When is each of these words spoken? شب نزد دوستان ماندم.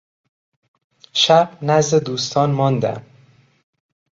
شب 1.13 1.57
نزد 1.61 2.03
دوستان 2.03 2.51
ماندم. 2.51 3.05